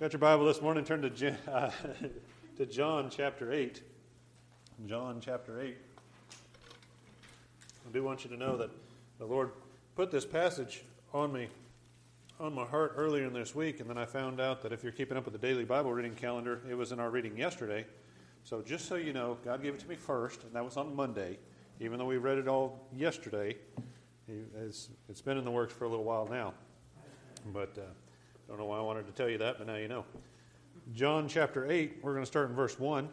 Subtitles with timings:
[0.00, 0.84] Got your Bible this morning?
[0.84, 1.72] Turn to, uh,
[2.56, 3.82] to John chapter 8.
[4.86, 5.76] John chapter 8.
[7.84, 8.70] I do want you to know that
[9.18, 9.50] the Lord
[9.96, 11.48] put this passage on me,
[12.38, 14.92] on my heart earlier in this week, and then I found out that if you're
[14.92, 17.84] keeping up with the daily Bible reading calendar, it was in our reading yesterday.
[18.44, 20.94] So just so you know, God gave it to me first, and that was on
[20.94, 21.40] Monday.
[21.80, 23.56] Even though we read it all yesterday,
[24.28, 26.54] it's, it's been in the works for a little while now.
[27.52, 27.82] But uh,
[28.48, 30.06] don't know why I wanted to tell you that, but now you know.
[30.94, 33.08] John chapter 8, we're going to start in verse 1.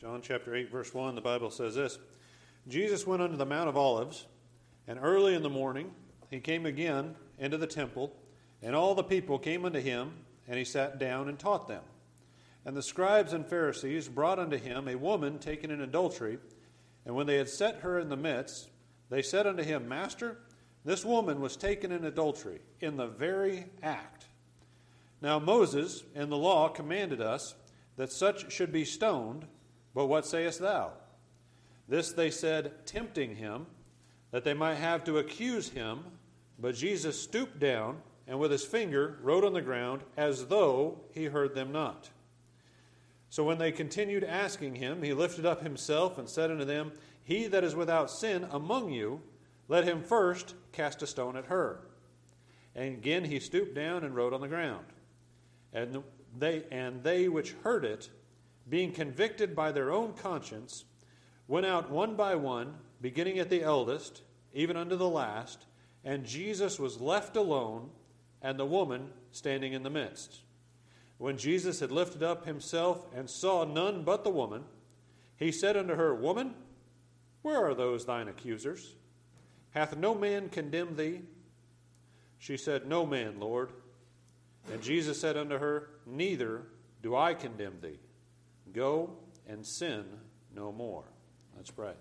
[0.00, 1.98] John chapter 8, verse 1, the Bible says this
[2.68, 4.26] Jesus went unto the Mount of Olives,
[4.86, 5.90] and early in the morning
[6.30, 8.14] he came again into the temple,
[8.62, 10.12] and all the people came unto him,
[10.46, 11.82] and he sat down and taught them.
[12.64, 16.38] And the scribes and Pharisees brought unto him a woman taken in adultery,
[17.04, 18.70] and when they had set her in the midst,
[19.10, 20.38] they said unto him, Master,
[20.84, 24.26] this woman was taken in adultery, in the very act.
[25.20, 27.54] Now Moses in the law commanded us
[27.96, 29.46] that such should be stoned,
[29.94, 30.92] but what sayest thou?
[31.88, 33.66] This they said, tempting him,
[34.32, 36.00] that they might have to accuse him.
[36.58, 41.24] But Jesus stooped down and with his finger wrote on the ground as though he
[41.26, 42.10] heard them not.
[43.30, 46.92] So when they continued asking him, he lifted up himself and said unto them,
[47.24, 49.20] He that is without sin among you,
[49.68, 51.80] let him first cast a stone at her.
[52.74, 54.86] And again he stooped down and wrote on the ground.
[55.72, 56.02] And
[56.38, 58.10] they, and they which heard it,
[58.68, 60.84] being convicted by their own conscience,
[61.48, 64.22] went out one by one, beginning at the eldest,
[64.52, 65.66] even unto the last,
[66.04, 67.90] and Jesus was left alone,
[68.40, 70.40] and the woman standing in the midst.
[71.18, 74.64] When Jesus had lifted up himself and saw none but the woman,
[75.36, 76.54] he said unto her, Woman,
[77.42, 78.94] where are those thine accusers?
[79.72, 81.22] Hath no man condemned thee?
[82.38, 83.70] She said, No man, Lord.
[84.72, 86.62] And Jesus said unto her, Neither
[87.02, 87.98] do I condemn thee.
[88.72, 89.10] Go
[89.48, 90.04] and sin
[90.54, 91.04] no more.
[91.56, 91.92] Let's pray.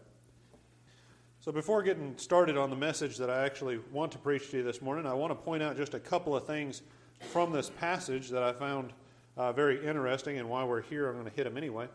[1.40, 4.64] So, before getting started on the message that I actually want to preach to you
[4.64, 6.84] this morning, I want to point out just a couple of things
[7.32, 8.94] from this passage that I found
[9.38, 11.08] uh, very interesting and why we're here.
[11.08, 11.88] I'm going to hit them anyway.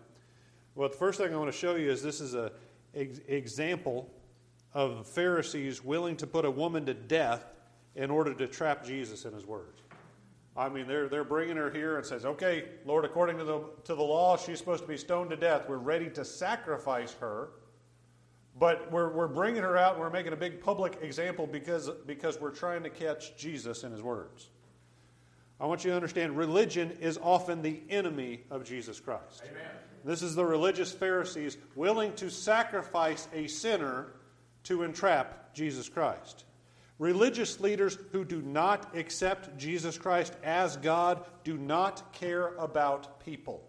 [0.74, 2.50] Well, the first thing I want to show you is this is an
[2.94, 4.10] ex- example
[4.72, 7.44] of the Pharisees willing to put a woman to death
[7.94, 9.80] in order to trap Jesus in his words.
[10.56, 13.94] I mean, they're, they're bringing her here and says, okay, Lord, according to the, to
[13.94, 15.68] the law, she's supposed to be stoned to death.
[15.68, 17.50] We're ready to sacrifice her,
[18.58, 22.40] but we're, we're bringing her out and we're making a big public example because, because
[22.40, 24.48] we're trying to catch Jesus in his words.
[25.60, 29.42] I want you to understand religion is often the enemy of Jesus Christ.
[29.50, 29.70] Amen.
[30.04, 34.12] This is the religious Pharisees willing to sacrifice a sinner
[34.66, 36.44] to entrap Jesus Christ.
[36.98, 43.62] Religious leaders who do not accept Jesus Christ as God do not care about people.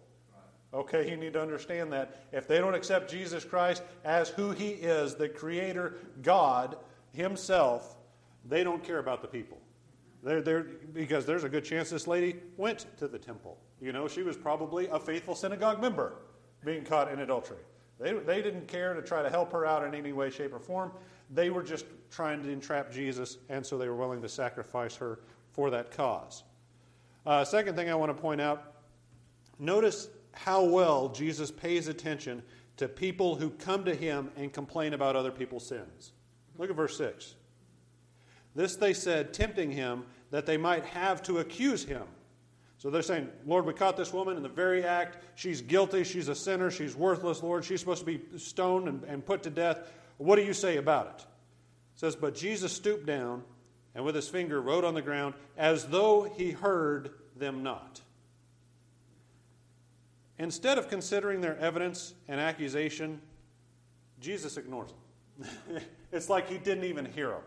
[0.72, 2.26] Okay, you need to understand that.
[2.32, 6.76] If they don't accept Jesus Christ as who he is, the Creator, God
[7.12, 7.96] Himself,
[8.44, 9.58] they don't care about the people.
[10.22, 13.56] They're, they're, because there's a good chance this lady went to the temple.
[13.80, 16.14] You know, she was probably a faithful synagogue member
[16.64, 17.58] being caught in adultery.
[17.98, 20.60] They, they didn't care to try to help her out in any way, shape, or
[20.60, 20.92] form.
[21.30, 25.20] They were just trying to entrap Jesus, and so they were willing to sacrifice her
[25.50, 26.44] for that cause.
[27.26, 28.74] Uh, second thing I want to point out
[29.58, 32.42] notice how well Jesus pays attention
[32.76, 36.12] to people who come to him and complain about other people's sins.
[36.56, 37.34] Look at verse 6.
[38.54, 42.04] This they said, tempting him that they might have to accuse him.
[42.78, 45.18] So they're saying, Lord, we caught this woman in the very act.
[45.34, 46.04] She's guilty.
[46.04, 46.70] She's a sinner.
[46.70, 47.64] She's worthless, Lord.
[47.64, 49.90] She's supposed to be stoned and, and put to death.
[50.18, 51.22] What do you say about it?
[51.22, 51.26] it?
[51.96, 53.42] says, But Jesus stooped down
[53.96, 58.00] and with his finger wrote on the ground as though he heard them not.
[60.38, 63.20] Instead of considering their evidence and accusation,
[64.20, 65.80] Jesus ignores them.
[66.12, 67.42] it's like he didn't even hear them.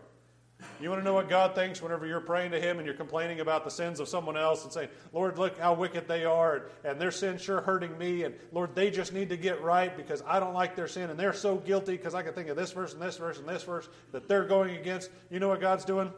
[0.80, 3.40] You want to know what God thinks whenever you're praying to Him and you're complaining
[3.40, 7.00] about the sins of someone else and saying, Lord, look how wicked they are, and
[7.00, 10.40] their sin sure hurting me, and Lord, they just need to get right because I
[10.40, 12.92] don't like their sin, and they're so guilty because I can think of this verse
[12.92, 15.10] and this verse and this verse that they're going against.
[15.30, 16.12] You know what God's doing?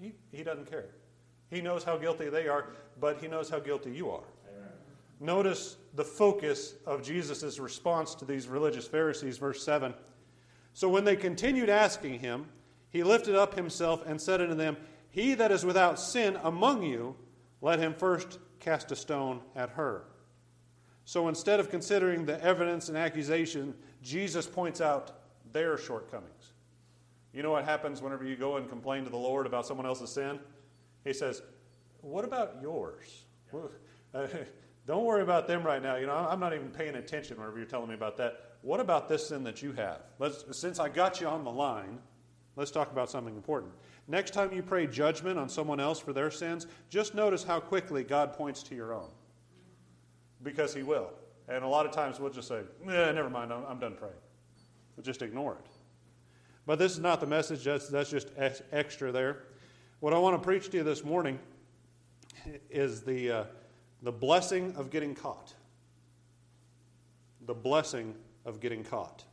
[0.00, 0.86] He, he doesn't care.
[1.50, 2.66] He knows how guilty they are,
[3.00, 4.24] but He knows how guilty you are.
[4.48, 4.70] Amen.
[5.20, 9.94] Notice the focus of Jesus' response to these religious Pharisees, verse 7.
[10.76, 12.50] So when they continued asking him,
[12.90, 14.76] he lifted up himself and said unto them,
[15.08, 17.16] He that is without sin among you,
[17.62, 20.04] let him first cast a stone at her.
[21.06, 25.12] So instead of considering the evidence and accusation, Jesus points out
[25.50, 26.52] their shortcomings.
[27.32, 30.10] You know what happens whenever you go and complain to the Lord about someone else's
[30.10, 30.38] sin?
[31.04, 31.40] He says,
[32.02, 33.24] What about yours?
[34.86, 35.96] Don't worry about them right now.
[35.96, 38.55] You know, I'm not even paying attention whenever you're telling me about that.
[38.66, 40.00] What about this sin that you have?
[40.18, 42.00] Let's, since I got you on the line,
[42.56, 43.72] let's talk about something important.
[44.08, 48.02] Next time you pray judgment on someone else for their sins, just notice how quickly
[48.02, 49.08] God points to your own.
[50.42, 51.10] Because He will.
[51.48, 54.14] And a lot of times we'll just say, eh, never mind, I'm, I'm done praying.
[54.96, 55.70] We'll just ignore it.
[56.66, 58.32] But this is not the message, that's, that's just
[58.72, 59.44] extra there.
[60.00, 61.38] What I want to preach to you this morning
[62.68, 63.44] is the, uh,
[64.02, 65.54] the blessing of getting caught.
[67.46, 68.16] The blessing
[68.46, 69.24] of getting caught.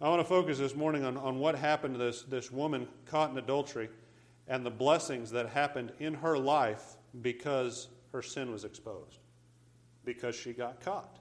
[0.00, 3.30] I want to focus this morning on, on what happened to this, this woman caught
[3.30, 3.88] in adultery
[4.48, 9.20] and the blessings that happened in her life because her sin was exposed,
[10.04, 11.20] because she got caught.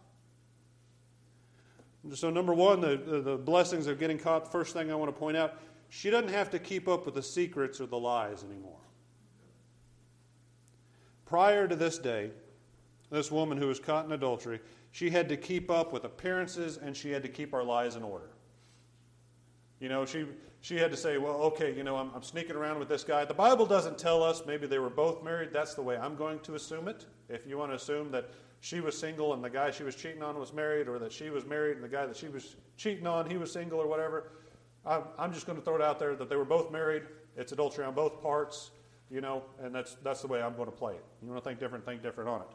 [2.15, 4.51] So, number one, the, the, the blessings of getting caught.
[4.51, 5.59] First thing I want to point out
[5.89, 8.79] she doesn't have to keep up with the secrets or the lies anymore.
[11.25, 12.31] Prior to this day,
[13.11, 14.59] this woman who was caught in adultery,
[14.91, 18.03] she had to keep up with appearances and she had to keep our lies in
[18.03, 18.29] order.
[19.79, 20.25] You know, she,
[20.59, 23.25] she had to say, well, okay, you know, I'm, I'm sneaking around with this guy.
[23.25, 24.43] The Bible doesn't tell us.
[24.45, 25.49] Maybe they were both married.
[25.51, 27.05] That's the way I'm going to assume it.
[27.29, 28.29] If you want to assume that
[28.59, 31.31] she was single and the guy she was cheating on was married, or that she
[31.31, 34.33] was married and the guy that she was cheating on, he was single or whatever,
[34.85, 37.03] I'm, I'm just going to throw it out there that they were both married.
[37.35, 38.69] It's adultery on both parts,
[39.09, 41.03] you know, and that's, that's the way I'm going to play it.
[41.23, 42.47] You want to think different, think different on it.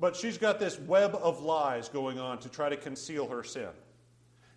[0.00, 3.68] But she's got this web of lies going on to try to conceal her sin.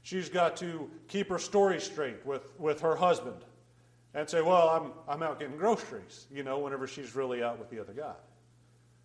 [0.01, 3.43] She's got to keep her story straight with, with her husband
[4.13, 7.69] and say, Well, I'm, I'm out getting groceries, you know, whenever she's really out with
[7.69, 8.15] the other guy.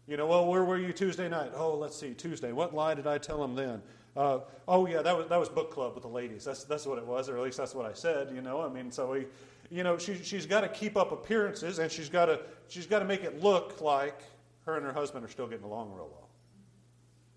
[0.06, 1.52] You know, well, where were you Tuesday night?
[1.54, 2.52] Oh, let's see, Tuesday.
[2.52, 3.82] What lie did I tell him then?
[4.16, 6.44] Uh, oh, yeah, that was, that was book club with the ladies.
[6.44, 8.62] That's, that's what it was, or at least that's what I said, you know.
[8.62, 9.26] I mean, so we,
[9.70, 13.00] you know, she, she's got to keep up appearances and she's got to she's got
[13.00, 14.22] to make it look like
[14.64, 16.27] her and her husband are still getting along real well.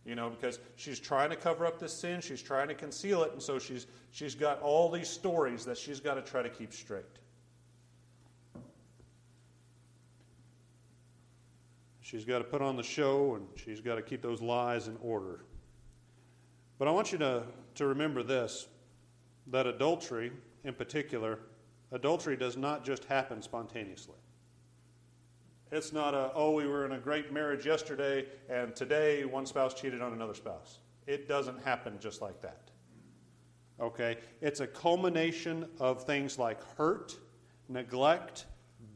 [0.06, 3.34] You know, because she's trying to cover up this sin, she's trying to conceal it,
[3.34, 6.74] and so she's, she's got all these stories that she's got to try to keep
[6.74, 7.06] straight.
[12.12, 14.98] She's got to put on the show and she's got to keep those lies in
[15.02, 15.46] order.
[16.78, 17.44] But I want you to,
[17.76, 18.68] to remember this
[19.48, 20.32] that adultery,
[20.66, 21.40] in particular,
[21.94, 24.18] adultery does not just happen spontaneously.
[25.72, 29.74] It's not a, oh, we were in a great marriage yesterday and today one spouse
[29.74, 30.80] cheated on another spouse.
[31.08, 32.70] It doesn't happen just like that.
[33.80, 34.18] Okay?
[34.42, 37.18] It's a culmination of things like hurt,
[37.70, 38.48] neglect,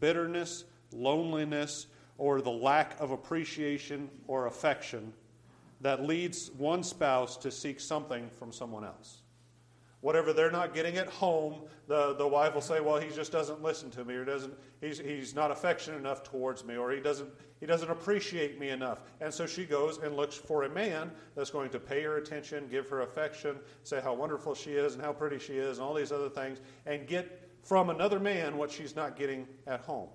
[0.02, 1.88] bitterness, loneliness,
[2.18, 5.14] or the lack of appreciation or affection
[5.80, 9.22] that leads one spouse to seek something from someone else
[10.02, 13.62] whatever they're not getting at home, the, the wife will say, Well, he just doesn't
[13.62, 17.30] listen to me, or doesn't, he's, he's not affectionate enough towards me, or he doesn't,
[17.60, 19.02] he doesn't appreciate me enough.
[19.22, 22.68] And so she goes and looks for a man that's going to pay her attention,
[22.70, 25.94] give her affection, say how wonderful she is and how pretty she is, and all
[25.94, 30.10] these other things, and get from another man what she's not getting at home.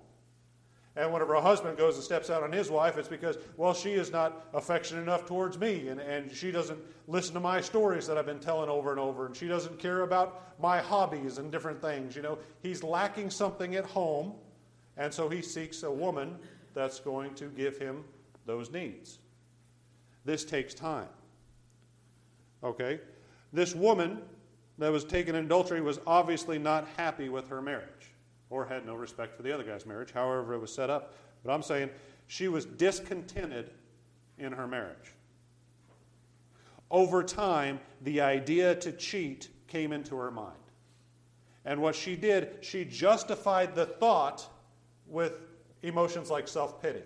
[0.95, 3.93] And whenever a husband goes and steps out on his wife, it's because, well, she
[3.93, 8.17] is not affectionate enough towards me, and, and she doesn't listen to my stories that
[8.17, 11.81] I've been telling over and over, and she doesn't care about my hobbies and different
[11.81, 12.15] things.
[12.15, 14.33] You know, he's lacking something at home,
[14.97, 16.37] and so he seeks a woman
[16.73, 18.03] that's going to give him
[18.45, 19.19] those needs.
[20.25, 21.07] This takes time.
[22.63, 22.99] Okay?
[23.53, 24.21] This woman
[24.77, 28.00] that was taken in adultery was obviously not happy with her marriage
[28.51, 31.15] or had no respect for the other guy's marriage, however it was set up.
[31.43, 31.89] But I'm saying
[32.27, 33.71] she was discontented
[34.37, 35.15] in her marriage.
[36.91, 40.53] Over time, the idea to cheat came into her mind.
[41.63, 44.47] And what she did, she justified the thought
[45.07, 45.39] with
[45.81, 47.03] emotions like self pity.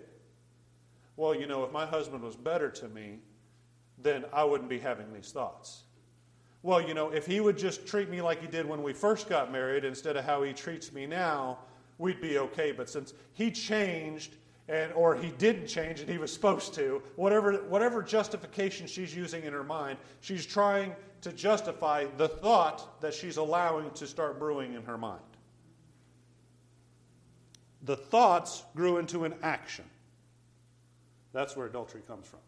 [1.16, 3.20] Well, you know, if my husband was better to me,
[3.98, 5.85] then I wouldn't be having these thoughts
[6.66, 9.28] well, you know, if he would just treat me like he did when we first
[9.28, 11.58] got married instead of how he treats me now,
[11.98, 12.72] we'd be okay.
[12.72, 14.34] But since he changed,
[14.68, 19.44] and or he didn't change and he was supposed to, whatever whatever justification she's using
[19.44, 24.74] in her mind, she's trying to justify the thought that she's allowing to start brewing
[24.74, 25.20] in her mind.
[27.84, 29.84] The thoughts grew into an action.
[31.32, 32.40] That's where adultery comes from.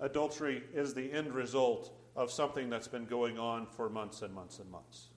[0.00, 4.58] Adultery is the end result of something that's been going on for months and months
[4.58, 5.08] and months.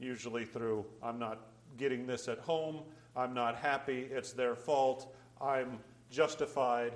[0.00, 1.46] Usually through, I'm not
[1.78, 2.82] getting this at home,
[3.16, 5.78] I'm not happy, it's their fault, I'm
[6.10, 6.94] justified,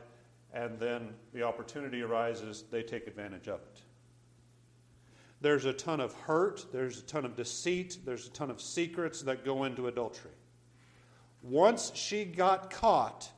[0.52, 3.82] and then the opportunity arises, they take advantage of it.
[5.40, 9.22] there's a ton of hurt, there's a ton of deceit, there's a ton of secrets
[9.22, 10.32] that go into adultery.
[11.42, 13.30] Once she got caught,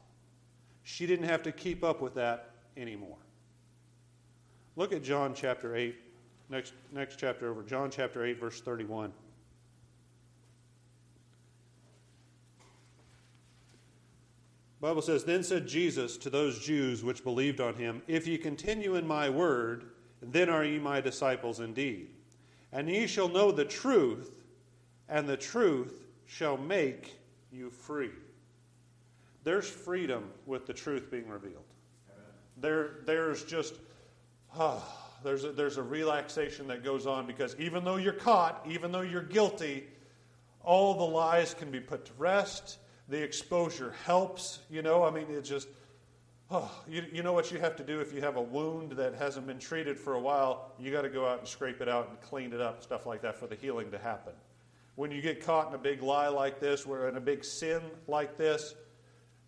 [0.82, 3.18] she didn't have to keep up with that anymore.
[4.78, 5.96] Look at John chapter 8,
[6.50, 9.12] next, next chapter over, John chapter 8, verse 31.
[14.80, 18.94] Bible says, Then said Jesus to those Jews which believed on him, If ye continue
[18.94, 19.86] in my word,
[20.22, 22.10] then are ye my disciples indeed.
[22.70, 24.30] And ye shall know the truth,
[25.08, 27.18] and the truth shall make
[27.50, 28.12] you free.
[29.42, 31.64] There's freedom with the truth being revealed.
[32.60, 33.74] There, there's just,
[34.56, 34.82] oh,
[35.24, 39.00] there's, a, there's a relaxation that goes on because even though you're caught, even though
[39.00, 39.84] you're guilty,
[40.62, 42.78] all the lies can be put to rest.
[43.08, 45.02] The exposure helps, you know.
[45.02, 45.68] I mean, it's just,
[46.50, 49.14] oh, you, you know what you have to do if you have a wound that
[49.14, 50.72] hasn't been treated for a while?
[50.78, 53.22] You got to go out and scrape it out and clean it up stuff like
[53.22, 54.34] that for the healing to happen.
[54.96, 57.80] When you get caught in a big lie like this, or in a big sin
[58.06, 58.74] like this,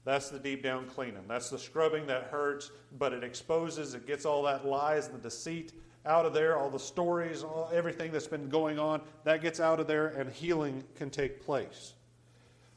[0.05, 1.25] that's the deep down cleaning.
[1.29, 5.21] That's the scrubbing that hurts, but it exposes, it gets all that lies and the
[5.21, 5.73] deceit
[6.07, 9.79] out of there, all the stories, all, everything that's been going on, that gets out
[9.79, 11.95] of there, and healing can take place.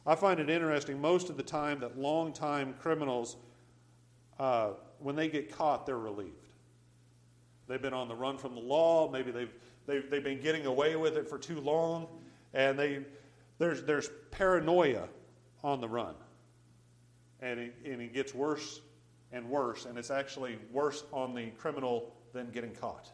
[0.05, 3.37] I find it interesting most of the time that long-time criminals,
[4.37, 6.31] uh, when they get caught, they're relieved.
[7.69, 9.53] They've been on the run from the law, maybe they've,
[9.87, 12.07] they've, they've been getting away with it for too long,
[12.53, 13.05] and they,
[13.57, 15.07] there's, there's paranoia
[15.63, 16.15] on the run
[17.43, 18.81] and it, and it gets worse
[19.31, 23.11] and worse, and it's actually worse on the criminal than getting caught.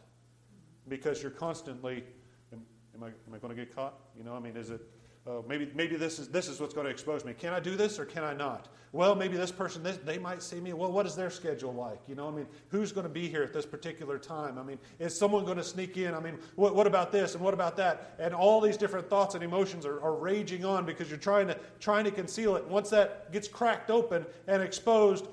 [0.88, 2.04] Because you're constantly,
[2.52, 2.62] am,
[2.94, 3.94] am I, am I going to get caught?
[4.16, 4.80] You know, I mean, is it,
[5.26, 7.34] uh, maybe, maybe this is, this is what's going to expose me.
[7.34, 8.68] Can I do this or can I not?
[8.92, 10.72] Well, maybe this person, this, they might see me.
[10.72, 12.00] Well, what is their schedule like?
[12.08, 14.58] You know, I mean, who's going to be here at this particular time?
[14.58, 16.14] I mean, is someone going to sneak in?
[16.14, 18.16] I mean, what, what about this and what about that?
[18.18, 21.58] And all these different thoughts and emotions are, are raging on because you're trying to,
[21.78, 22.66] trying to conceal it.
[22.66, 25.28] Once that gets cracked open and exposed,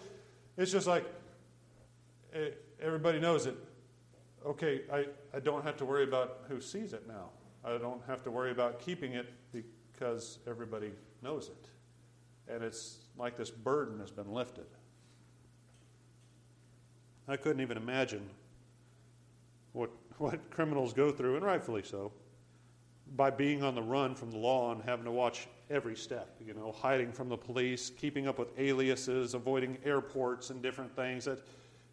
[0.57, 1.05] it's just like
[2.81, 3.55] everybody knows it.
[4.45, 7.29] Okay, I, I don't have to worry about who sees it now.
[7.65, 9.33] I don't have to worry about keeping it
[9.97, 12.53] because everybody knows it.
[12.53, 14.65] And it's like this burden has been lifted.
[17.27, 18.29] I couldn't even imagine
[19.73, 22.11] what, what criminals go through, and rightfully so,
[23.15, 26.53] by being on the run from the law and having to watch every step, you
[26.53, 31.25] know, hiding from the police, keeping up with aliases, avoiding airports and different things.
[31.25, 31.39] That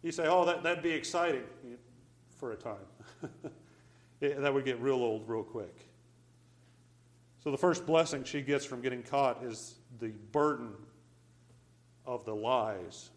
[0.03, 1.43] you say, oh, that, that'd be exciting
[2.37, 2.75] for a time.
[4.19, 5.87] that would get real old real quick.
[7.45, 10.71] So the first blessing she gets from getting caught is the burden
[12.03, 13.11] of the lies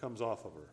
[0.00, 0.68] comes off of her.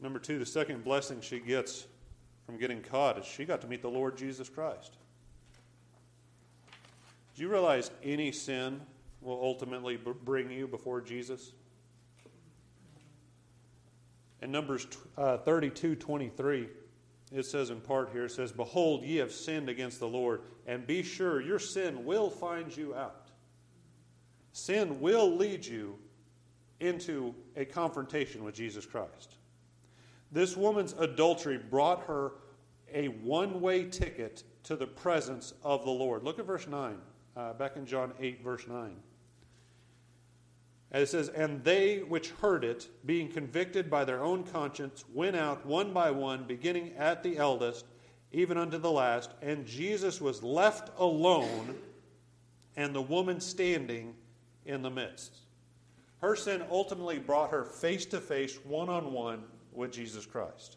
[0.00, 1.86] Number two, the second blessing she gets
[2.44, 4.98] from getting caught is she got to meet the Lord Jesus Christ.
[7.34, 8.82] Do you realize any sin
[9.22, 11.52] will ultimately bring you before Jesus?
[14.42, 16.68] In Numbers uh, 32 23,
[17.32, 20.86] it says in part here, it says, Behold, ye have sinned against the Lord, and
[20.86, 23.30] be sure your sin will find you out.
[24.52, 25.98] Sin will lead you
[26.80, 29.34] into a confrontation with Jesus Christ.
[30.32, 32.32] This woman's adultery brought her
[32.92, 36.22] a one way ticket to the presence of the Lord.
[36.22, 36.96] Look at verse 9,
[37.36, 38.96] uh, back in John 8, verse 9.
[40.92, 45.36] And it says, And they which heard it, being convicted by their own conscience, went
[45.36, 47.86] out one by one, beginning at the eldest,
[48.32, 49.30] even unto the last.
[49.42, 51.76] And Jesus was left alone,
[52.76, 54.14] and the woman standing
[54.64, 55.38] in the midst.
[56.20, 60.76] Her sin ultimately brought her face to face, one on one, with Jesus Christ.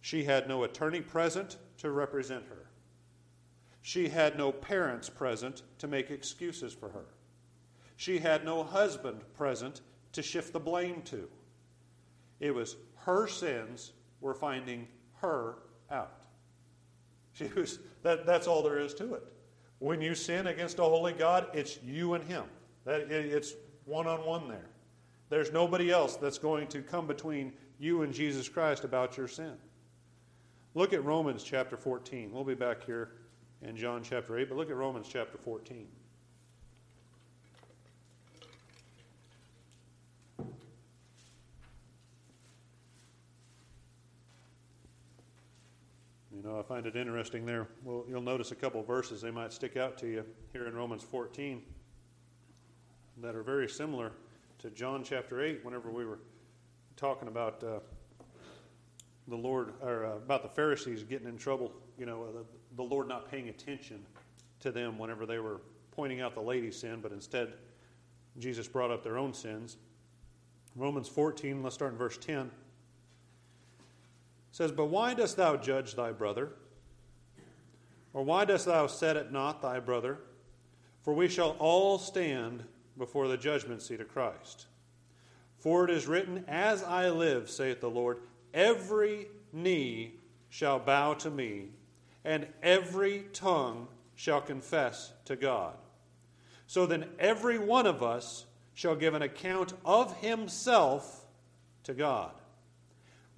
[0.00, 2.66] She had no attorney present to represent her.
[3.82, 7.06] She had no parents present to make excuses for her.
[7.98, 9.80] She had no husband present
[10.12, 11.28] to shift the blame to.
[12.38, 14.86] It was her sins were finding
[15.20, 15.56] her
[15.90, 16.22] out.
[17.32, 19.24] She was, that, that's all there is to it.
[19.80, 22.44] When you sin against a holy God, it's you and Him.
[22.84, 24.70] That, it's one on one there.
[25.28, 29.54] There's nobody else that's going to come between you and Jesus Christ about your sin.
[30.74, 32.30] Look at Romans chapter 14.
[32.30, 33.10] We'll be back here
[33.60, 35.88] in John chapter 8, but look at Romans chapter 14.
[46.38, 47.66] You know, I find it interesting there.
[47.82, 51.02] Well, you'll notice a couple verses they might stick out to you here in Romans
[51.02, 51.60] 14
[53.22, 54.12] that are very similar
[54.60, 56.20] to John chapter 8 whenever we were
[56.94, 57.80] talking about uh,
[59.26, 62.44] the Lord, or uh, about the Pharisees getting in trouble, you know, uh, the,
[62.76, 64.06] the Lord not paying attention
[64.60, 67.54] to them whenever they were pointing out the lady's sin, but instead
[68.38, 69.76] Jesus brought up their own sins.
[70.76, 72.48] Romans 14, let's start in verse 10.
[74.58, 76.48] Says, But why dost thou judge thy brother?
[78.12, 80.18] Or why dost thou set at naught thy brother?
[81.02, 82.64] For we shall all stand
[82.98, 84.66] before the judgment seat of Christ.
[85.60, 88.18] For it is written, As I live, saith the Lord,
[88.52, 90.14] every knee
[90.48, 91.66] shall bow to me,
[92.24, 93.86] and every tongue
[94.16, 95.74] shall confess to God.
[96.66, 101.26] So then, every one of us shall give an account of himself
[101.84, 102.32] to God.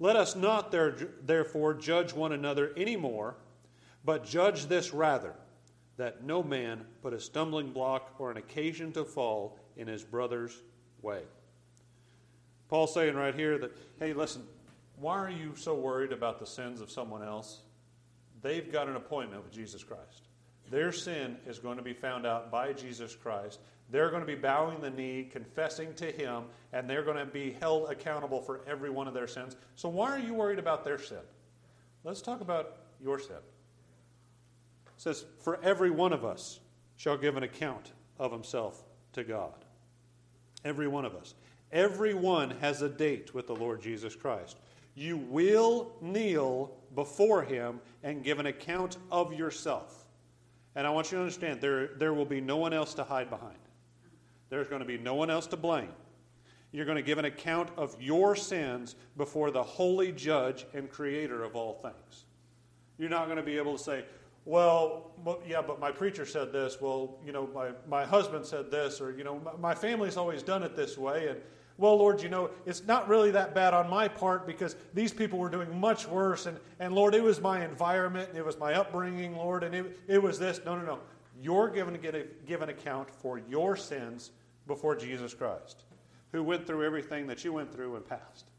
[0.01, 0.95] Let us not there,
[1.27, 3.35] therefore judge one another any more,
[4.03, 5.35] but judge this rather,
[5.97, 10.59] that no man put a stumbling block or an occasion to fall in his brother's
[11.03, 11.21] way.
[12.67, 14.41] Paul's saying right here that, hey, listen,
[14.95, 17.59] why are you so worried about the sins of someone else?
[18.41, 20.23] They've got an appointment with Jesus Christ.
[20.71, 23.59] Their sin is going to be found out by Jesus Christ.
[23.91, 27.57] They're going to be bowing the knee, confessing to Him, and they're going to be
[27.59, 29.57] held accountable for every one of their sins.
[29.75, 31.19] So, why are you worried about their sin?
[32.03, 33.35] Let's talk about your sin.
[33.35, 36.61] It says, For every one of us
[36.95, 38.83] shall give an account of himself
[39.13, 39.65] to God.
[40.63, 41.35] Every one of us.
[41.71, 44.57] Everyone has a date with the Lord Jesus Christ.
[44.95, 50.05] You will kneel before him and give an account of yourself.
[50.75, 53.29] And I want you to understand there, there will be no one else to hide
[53.29, 53.57] behind.
[54.51, 55.89] There's going to be no one else to blame.
[56.73, 61.43] You're going to give an account of your sins before the holy judge and creator
[61.43, 62.25] of all things.
[62.97, 64.05] You're not going to be able to say,
[64.43, 65.11] well,
[65.47, 66.81] yeah, but my preacher said this.
[66.81, 70.63] Well, you know, my, my husband said this, or, you know, my, family's always done
[70.63, 71.29] it this way.
[71.29, 71.39] And,
[71.77, 75.39] well, Lord, you know, it's not really that bad on my part because these people
[75.39, 76.45] were doing much worse.
[76.45, 80.21] And, and Lord, it was my environment, it was my upbringing, Lord, and it, it
[80.21, 80.59] was this.
[80.65, 80.99] No, no, no.
[81.41, 84.31] You're given to get a, give an account for your sins
[84.67, 85.83] before Jesus Christ,
[86.31, 88.51] who went through everything that you went through and passed.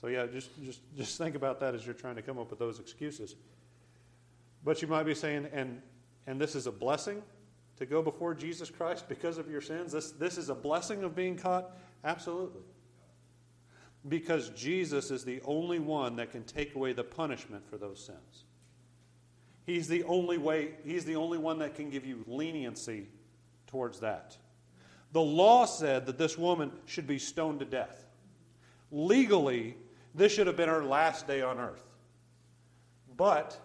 [0.00, 2.58] So, yeah, just, just, just think about that as you're trying to come up with
[2.58, 3.36] those excuses.
[4.64, 5.80] But you might be saying, and,
[6.26, 7.22] and this is a blessing
[7.80, 9.92] to go before Jesus Christ because of your sins?
[9.92, 11.70] This, this is a blessing of being caught?
[12.04, 12.62] Absolutely.
[14.08, 18.44] Because Jesus is the only one that can take away the punishment for those sins.
[19.64, 23.08] He's the only way, he's the only one that can give you leniency
[23.66, 24.36] towards that.
[25.12, 28.06] The law said that this woman should be stoned to death.
[28.90, 29.76] Legally,
[30.14, 31.84] this should have been her last day on earth.
[33.16, 33.58] But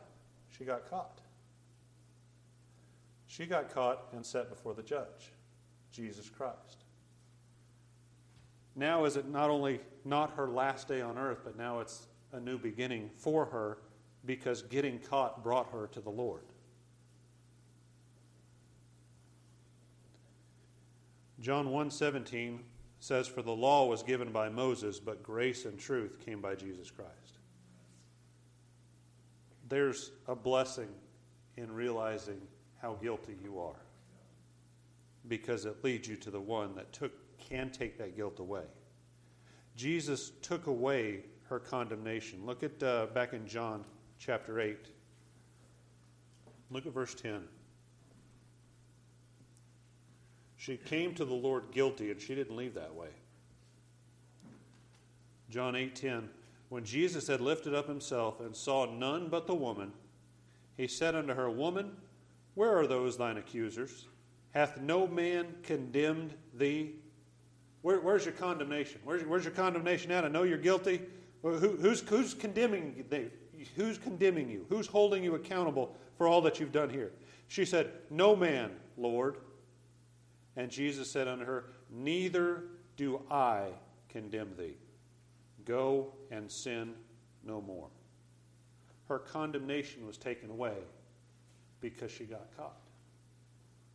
[0.57, 1.21] she got caught.
[3.27, 5.33] She got caught and set before the judge,
[5.91, 6.85] Jesus Christ.
[8.75, 12.39] Now is it not only not her last day on earth, but now it's a
[12.39, 13.77] new beginning for her
[14.25, 16.43] because getting caught brought her to the Lord.
[21.45, 22.63] John 1:17
[22.97, 26.89] says for the law was given by Moses but grace and truth came by Jesus
[26.89, 27.37] Christ.
[29.69, 30.89] There's a blessing
[31.55, 32.41] in realizing
[32.81, 33.85] how guilty you are
[35.27, 38.65] because it leads you to the one that took can take that guilt away.
[39.75, 42.43] Jesus took away her condemnation.
[42.43, 43.85] Look at uh, back in John
[44.17, 44.79] chapter 8.
[46.71, 47.47] Look at verse 10.
[50.65, 53.09] She came to the Lord guilty and she didn't leave that way.
[55.47, 56.29] John 8:10
[56.69, 59.93] When Jesus had lifted up himself and saw none but the woman,
[60.75, 61.95] he said unto her, Woman,
[62.55, 64.07] where are those thine accusers?
[64.55, 66.95] Hath no man condemned thee?
[67.83, 69.01] Where, where's your condemnation?
[69.03, 70.25] Where's, where's your condemnation at?
[70.25, 70.99] I know you're guilty.
[71.43, 73.29] Who, who's, who's condemning you?
[73.75, 74.65] Who's condemning you?
[74.69, 77.11] Who's holding you accountable for all that you've done here?
[77.49, 79.37] She said, No man, Lord.
[80.57, 82.63] And Jesus said unto her, Neither
[82.97, 83.67] do I
[84.09, 84.77] condemn thee.
[85.65, 86.93] Go and sin
[87.43, 87.89] no more.
[89.07, 90.77] Her condemnation was taken away
[91.81, 92.77] because she got caught.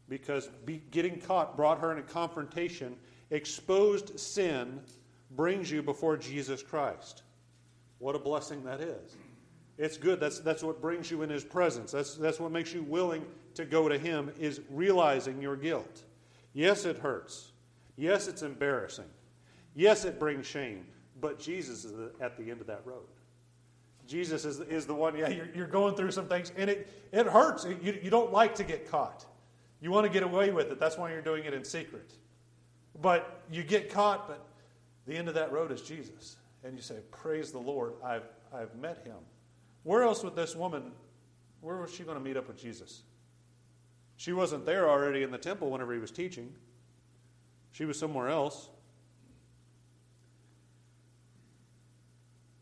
[0.08, 2.96] Because be, getting caught brought her in a confrontation
[3.30, 4.80] exposed sin
[5.32, 7.22] brings you before Jesus Christ.
[7.98, 9.16] What a blessing that is.
[9.78, 10.20] It's good.
[10.20, 11.92] That's, that's what brings you in his presence.
[11.92, 16.02] That's, that's what makes you willing to go to him is realizing your guilt.
[16.52, 17.52] Yes, it hurts.
[17.96, 19.08] Yes, it's embarrassing.
[19.74, 20.86] Yes, it brings shame.
[21.20, 23.06] But Jesus is at the end of that road.
[24.06, 27.26] Jesus is, is the one, yeah, you're, you're going through some things, and it, it
[27.26, 27.64] hurts.
[27.64, 29.24] You, you don't like to get caught.
[29.80, 30.80] You want to get away with it.
[30.80, 32.12] That's why you're doing it in secret.
[33.00, 34.46] But you get caught, but
[35.06, 36.36] the end of that road is Jesus.
[36.64, 39.16] And you say, Praise the Lord, I've, I've met him.
[39.84, 40.90] Where else would this woman,
[41.60, 43.02] where was she going to meet up with Jesus?
[44.20, 46.52] She wasn't there already in the temple whenever he was teaching,
[47.72, 48.68] she was somewhere else.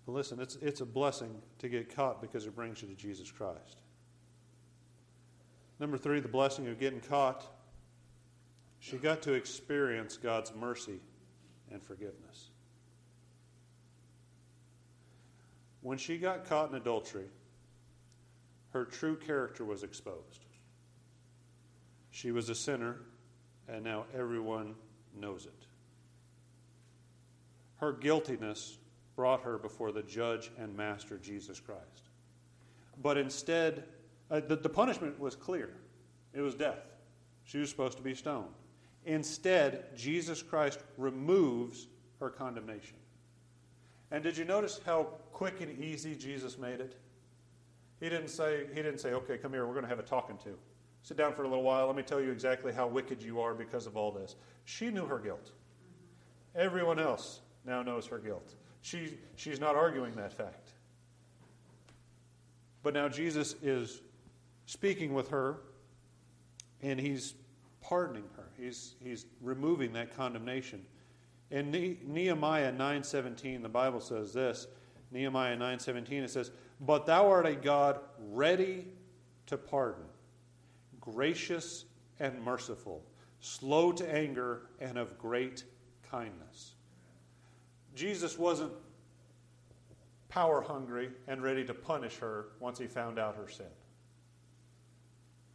[0.07, 3.33] But listen, it's, it's a blessing to get caught because it brings you to Jesus
[3.33, 3.79] Christ.
[5.81, 7.45] Number three, the blessing of getting caught.
[8.79, 11.01] She got to experience God's mercy
[11.73, 12.51] and forgiveness.
[15.81, 17.27] When she got caught in adultery,
[18.71, 20.45] her true character was exposed.
[22.11, 22.97] She was a sinner,
[23.69, 24.75] and now everyone
[25.15, 25.67] knows it.
[27.77, 28.79] Her guiltiness
[29.15, 32.11] brought her before the judge and master, Jesus Christ.
[33.03, 33.85] But instead,
[34.31, 35.71] uh, the, the punishment was clear
[36.35, 36.85] it was death.
[37.45, 38.55] She was supposed to be stoned.
[39.07, 41.87] Instead, Jesus Christ removes
[42.21, 42.97] her condemnation.
[44.11, 46.97] And did you notice how quick and easy Jesus made it?
[48.01, 50.37] He didn't say, he didn't say, okay, come here, we're going to have a talking
[50.45, 50.57] to.
[51.03, 51.87] Sit down for a little while.
[51.87, 54.37] Let me tell you exactly how wicked you are because of all this.
[54.65, 55.53] She knew her guilt.
[56.55, 58.55] Everyone else now knows her guilt.
[58.83, 60.73] She, she's not arguing that fact.
[62.83, 64.01] But now Jesus is
[64.67, 65.61] speaking with her,
[66.83, 67.35] and he's
[67.81, 68.49] pardoning her.
[68.57, 70.85] He's, he's removing that condemnation.
[71.51, 74.67] In ne- Nehemiah 9:17, the Bible says this.
[75.11, 78.87] Nehemiah 9:17 it says, "But thou art a God ready
[79.47, 80.05] to pardon,
[81.13, 81.85] gracious
[82.21, 83.05] and merciful,
[83.41, 85.65] slow to anger and of great
[86.11, 86.75] kindness."
[87.95, 88.73] Jesus wasn't
[90.29, 93.67] power hungry and ready to punish her once he found out her sin.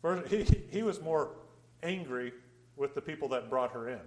[0.02, 1.36] First, he, he was more
[1.84, 2.34] angry
[2.76, 4.02] with the people that brought her in.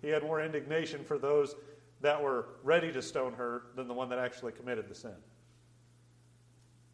[0.00, 1.54] He had more indignation for those
[2.00, 5.16] that were ready to stone her than the one that actually committed the sin.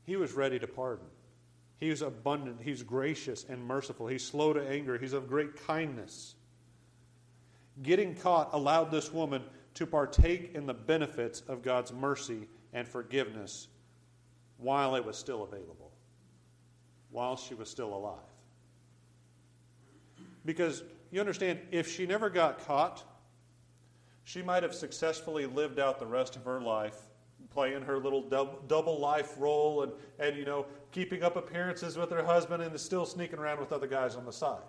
[0.05, 1.07] He was ready to pardon.
[1.79, 2.61] He was abundant.
[2.63, 4.07] He's gracious and merciful.
[4.07, 4.99] He's slow to anger.
[4.99, 6.35] He's of great kindness.
[7.83, 9.43] Getting caught allowed this woman
[9.75, 13.69] to partake in the benefits of God's mercy and forgiveness
[14.59, 15.91] while it was still available,
[17.11, 18.19] while she was still alive.
[20.45, 23.03] Because you understand, if she never got caught,
[24.23, 26.97] she might have successfully lived out the rest of her life
[27.55, 28.23] playing her little
[28.67, 32.81] double life role and, and you know keeping up appearances with her husband and is
[32.81, 34.63] still sneaking around with other guys on the side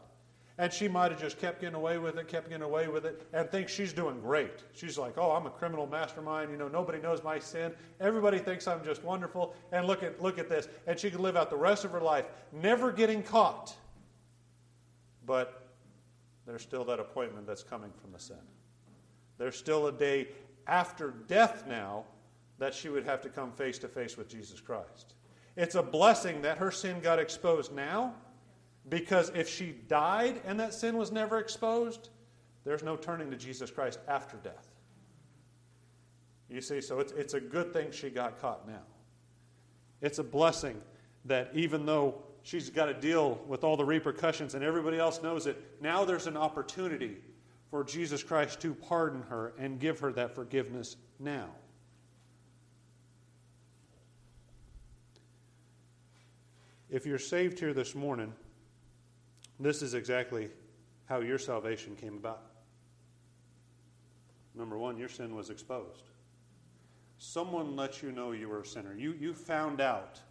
[0.58, 3.28] and she might have just kept getting away with it, kept getting away with it,
[3.34, 4.64] and thinks she's doing great.
[4.74, 6.50] She's like, oh, I'm a criminal mastermind.
[6.50, 7.74] You know, nobody knows my sin.
[8.00, 9.54] Everybody thinks I'm just wonderful.
[9.74, 10.70] And look at, look at this.
[10.88, 13.76] And she could live out the rest of her life never getting caught.
[15.26, 15.68] But
[16.46, 18.38] there's still that appointment that's coming from the sin.
[19.38, 20.30] There's still a day
[20.68, 22.06] after death now
[22.60, 25.15] that she would have to come face to face with Jesus Christ.
[25.56, 28.14] It's a blessing that her sin got exposed now
[28.90, 32.10] because if she died and that sin was never exposed,
[32.64, 34.68] there's no turning to Jesus Christ after death.
[36.50, 38.84] You see, so it's, it's a good thing she got caught now.
[40.02, 40.80] It's a blessing
[41.26, 45.48] that even though she's got to deal with all the repercussions and everybody else knows
[45.48, 47.18] it, now there's an opportunity
[47.72, 51.50] for Jesus Christ to pardon her and give her that forgiveness now.
[56.96, 58.32] If you're saved here this morning,
[59.60, 60.48] this is exactly
[61.08, 62.44] how your salvation came about.
[64.56, 66.04] Number one, your sin was exposed.
[67.18, 68.96] Someone let you know you were a sinner.
[68.98, 70.22] You, you found out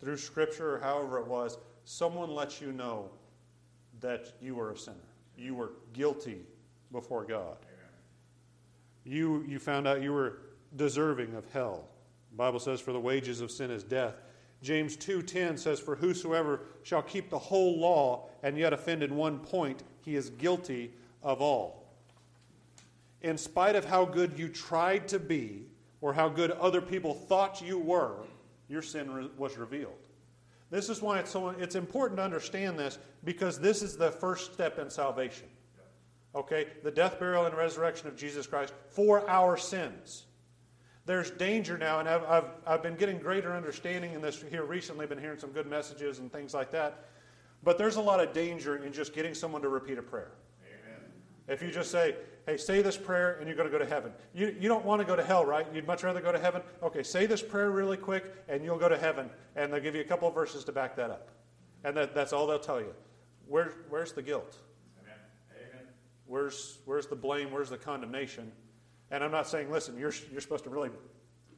[0.00, 3.08] through Scripture or however it was, someone let you know
[4.00, 4.96] that you were a sinner.
[5.36, 6.40] You were guilty
[6.90, 7.58] before God.
[9.04, 10.40] You, you found out you were
[10.74, 11.84] deserving of hell.
[12.32, 14.16] The Bible says, For the wages of sin is death.
[14.62, 19.38] James 2:10 says for whosoever shall keep the whole law and yet offend in one
[19.38, 20.92] point he is guilty
[21.22, 21.86] of all.
[23.22, 25.66] In spite of how good you tried to be
[26.00, 28.24] or how good other people thought you were,
[28.68, 30.08] your sin re- was revealed.
[30.70, 34.52] This is why it's so it's important to understand this because this is the first
[34.52, 35.48] step in salvation.
[36.34, 36.68] Okay?
[36.82, 40.26] The death, burial and resurrection of Jesus Christ for our sins
[41.08, 45.06] there's danger now, and I've, I've, I've been getting greater understanding in this here recently,
[45.06, 47.06] been hearing some good messages and things like that.
[47.64, 50.32] But there's a lot of danger in just getting someone to repeat a prayer.
[50.62, 51.00] Amen.
[51.48, 54.12] If you just say, hey, say this prayer and you're going to go to heaven.
[54.34, 55.66] You, you don't want to go to hell, right?
[55.72, 56.60] You'd much rather go to heaven?
[56.82, 59.30] Okay, say this prayer really quick and you'll go to heaven.
[59.56, 61.30] And they'll give you a couple of verses to back that up.
[61.84, 62.94] And that, that's all they'll tell you.
[63.46, 64.58] Where, where's the guilt?
[65.02, 65.16] Amen.
[66.26, 67.50] Where's, where's the blame?
[67.50, 68.52] Where's the condemnation?
[69.10, 70.90] And I'm not saying, listen, you're, you're supposed to really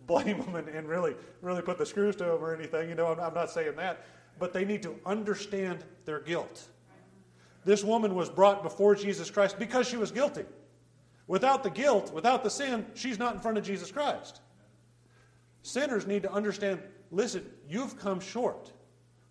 [0.06, 2.88] blame them and, and really, really put the screws to them or anything.
[2.88, 4.04] You know, I'm, I'm not saying that.
[4.38, 6.68] But they need to understand their guilt.
[7.64, 10.44] This woman was brought before Jesus Christ because she was guilty.
[11.26, 14.40] Without the guilt, without the sin, she's not in front of Jesus Christ.
[15.62, 18.72] Sinners need to understand listen, you've come short.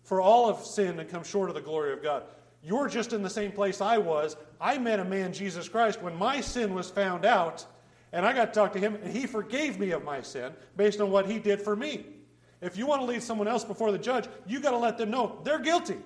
[0.02, 2.24] For all have sinned and come short of the glory of God.
[2.62, 4.36] You're just in the same place I was.
[4.60, 7.64] I met a man, Jesus Christ, when my sin was found out,
[8.12, 11.00] and I got to talk to him, and he forgave me of my sin based
[11.00, 12.06] on what he did for me.
[12.60, 15.10] If you want to lead someone else before the judge, you got to let them
[15.10, 15.96] know they're guilty.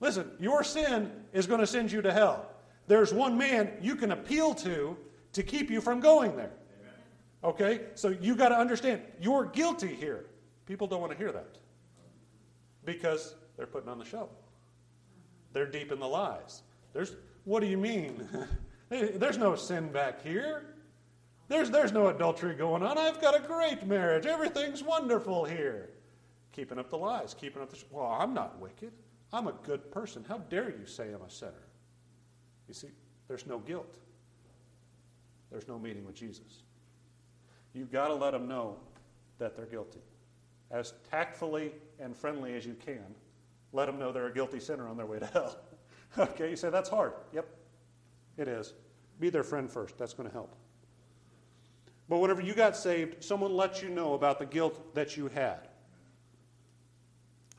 [0.00, 2.50] Listen, your sin is going to send you to hell.
[2.86, 4.96] There's one man you can appeal to
[5.32, 6.52] to keep you from going there.
[7.44, 7.82] Okay?
[7.94, 10.26] So you got to understand you're guilty here.
[10.66, 11.58] People don't want to hear that
[12.84, 14.28] because they're putting on the show.
[15.52, 16.62] They're deep in the lies.
[16.92, 18.28] There's, what do you mean?
[18.88, 20.74] There's no sin back here.
[21.52, 22.96] There's, there's no adultery going on.
[22.96, 24.24] I've got a great marriage.
[24.24, 25.90] Everything's wonderful here.
[26.50, 27.76] Keeping up the lies, keeping up the.
[27.90, 28.90] Well, I'm not wicked.
[29.34, 30.24] I'm a good person.
[30.26, 31.68] How dare you say I'm a sinner?
[32.68, 32.88] You see,
[33.28, 33.98] there's no guilt.
[35.50, 36.62] There's no meeting with Jesus.
[37.74, 38.78] You've got to let them know
[39.38, 40.00] that they're guilty.
[40.70, 43.14] As tactfully and friendly as you can,
[43.74, 45.58] let them know they're a guilty sinner on their way to hell.
[46.18, 47.12] okay, you say that's hard.
[47.34, 47.46] Yep,
[48.38, 48.72] it is.
[49.20, 49.98] Be their friend first.
[49.98, 50.56] That's going to help.
[52.12, 55.66] But whenever you got saved, someone let you know about the guilt that you had.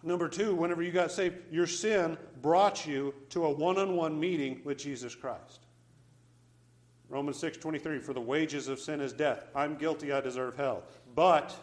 [0.03, 4.19] Number two, whenever you got saved, your sin brought you to a one on one
[4.19, 5.65] meeting with Jesus Christ.
[7.09, 9.47] Romans 6 23, for the wages of sin is death.
[9.55, 10.83] I'm guilty, I deserve hell.
[11.15, 11.55] But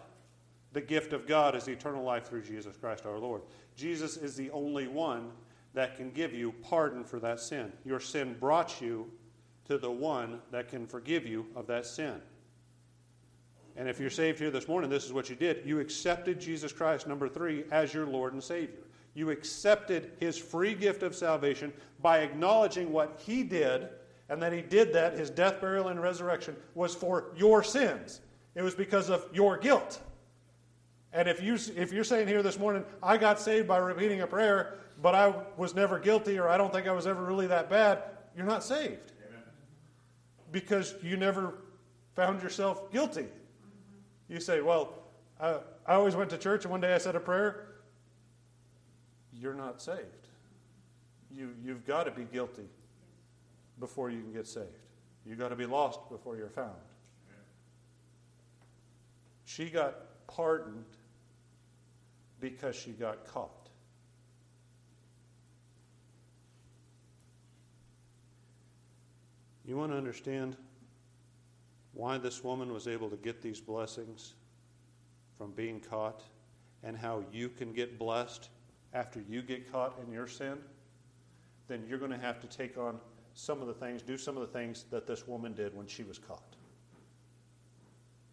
[0.72, 3.42] the gift of God is eternal life through Jesus Christ our Lord.
[3.76, 5.30] Jesus is the only one
[5.74, 7.72] that can give you pardon for that sin.
[7.84, 9.08] Your sin brought you
[9.66, 12.20] to the one that can forgive you of that sin.
[13.76, 15.62] And if you're saved here this morning, this is what you did.
[15.64, 18.80] You accepted Jesus Christ, number three, as your Lord and Savior.
[19.14, 23.88] You accepted his free gift of salvation by acknowledging what he did,
[24.28, 28.20] and that he did that, his death, burial, and resurrection, was for your sins.
[28.54, 30.00] It was because of your guilt.
[31.12, 34.26] And if, you, if you're saying here this morning, I got saved by repeating a
[34.26, 37.68] prayer, but I was never guilty, or I don't think I was ever really that
[37.68, 38.02] bad,
[38.36, 39.12] you're not saved.
[39.28, 39.42] Amen.
[40.52, 41.54] Because you never
[42.14, 43.26] found yourself guilty.
[44.30, 44.94] You say, Well,
[45.40, 47.66] I, I always went to church, and one day I said a prayer.
[49.34, 50.28] You're not saved.
[51.30, 52.68] You, you've got to be guilty
[53.80, 54.66] before you can get saved.
[55.26, 56.70] You've got to be lost before you're found.
[59.44, 59.96] She got
[60.28, 60.84] pardoned
[62.40, 63.68] because she got caught.
[69.64, 70.56] You want to understand
[71.92, 74.34] why this woman was able to get these blessings
[75.36, 76.22] from being caught
[76.82, 78.48] and how you can get blessed
[78.92, 80.58] after you get caught in your sin,
[81.68, 82.98] then you're going to have to take on
[83.34, 86.02] some of the things, do some of the things that this woman did when she
[86.02, 86.56] was caught.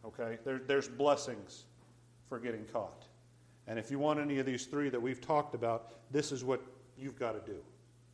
[0.04, 0.38] Okay?
[0.44, 1.66] There, there's blessings
[2.28, 3.06] for getting caught.
[3.68, 6.62] And if you want any of these three that we've talked about, this is what
[6.98, 7.60] you've got to do.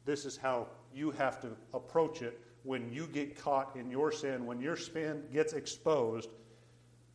[0.06, 4.46] This is how you have to approach it when you get caught in your sin,
[4.46, 6.30] when your sin gets exposed.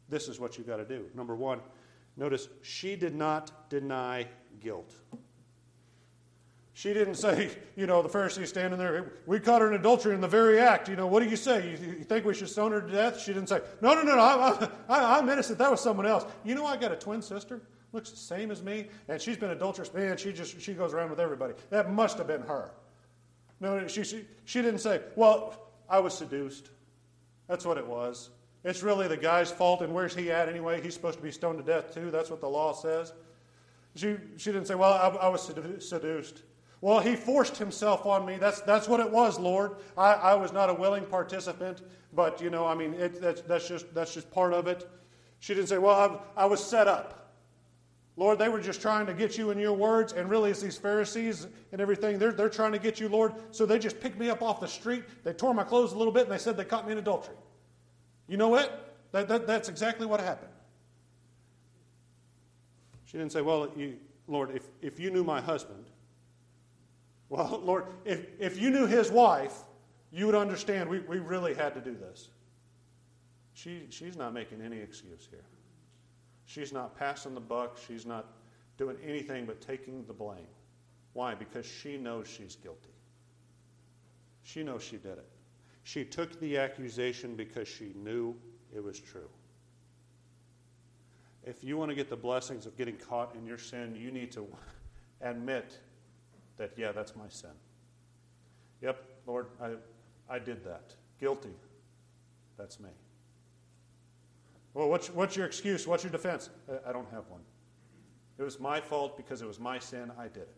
[0.08, 1.06] This is what you've got to do.
[1.14, 1.61] Number one,
[2.16, 4.26] notice she did not deny
[4.61, 4.92] guilt.
[6.72, 10.20] She didn't say, you know, the Pharisees standing there, we caught her in adultery in
[10.20, 10.88] the very act.
[10.88, 11.70] You know, what do you say?
[11.70, 13.20] You, you think we should stone her to death?
[13.20, 15.58] She didn't say, no, no, no, no I, I, I'm innocent.
[15.58, 16.24] That was someone else.
[16.44, 17.61] You know, I got a twin sister
[17.92, 19.92] looks the same as me, and she's been adulterous.
[19.92, 21.54] Man, she just she goes around with everybody.
[21.70, 22.72] That must have been her.
[23.60, 26.70] No, she, she, she didn't say, well, I was seduced.
[27.48, 28.30] That's what it was.
[28.64, 30.80] It's really the guy's fault, and where's he at anyway?
[30.80, 32.10] He's supposed to be stoned to death too.
[32.10, 33.12] That's what the law says.
[33.94, 36.42] She, she didn't say, well, I, I was seduced.
[36.80, 38.36] Well, he forced himself on me.
[38.36, 39.76] That's, that's what it was, Lord.
[39.96, 43.66] I, I was not a willing participant, but, you know, I mean, it, that's, that's,
[43.66, 44.88] just, that's just part of it.
[45.40, 47.27] She didn't say, well, I, I was set up.
[48.18, 50.76] Lord, they were just trying to get you in your words, and really it's these
[50.76, 52.18] Pharisees and everything.
[52.18, 53.33] They're, they're trying to get you, Lord.
[53.52, 55.04] So they just picked me up off the street.
[55.22, 57.37] They tore my clothes a little bit, and they said they caught me in adultery.
[58.26, 58.96] You know what?
[59.12, 60.50] That, that, that's exactly what happened.
[63.04, 65.85] She didn't say, Well, you, Lord, if, if you knew my husband,
[67.28, 69.54] well, Lord, if, if you knew his wife,
[70.11, 72.31] you would understand we, we really had to do this.
[73.54, 75.44] She, she's not making any excuse here.
[76.48, 77.78] She's not passing the buck.
[77.87, 78.24] She's not
[78.78, 80.48] doing anything but taking the blame.
[81.12, 81.34] Why?
[81.34, 82.88] Because she knows she's guilty.
[84.44, 85.28] She knows she did it.
[85.82, 88.34] She took the accusation because she knew
[88.74, 89.28] it was true.
[91.44, 94.32] if you want to get the blessings of getting caught in your sin, you need
[94.32, 94.46] to
[95.20, 95.78] admit
[96.56, 97.50] that, yeah, that's my sin.
[98.80, 99.72] Yep, Lord, I,
[100.30, 100.94] I did that.
[101.20, 101.54] Guilty.
[102.56, 102.90] That's me.
[104.78, 105.88] Well, what's, what's your excuse?
[105.88, 106.50] What's your defense?
[106.70, 107.40] I, I don't have one.
[108.38, 110.12] It was my fault because it was my sin.
[110.16, 110.56] I did it.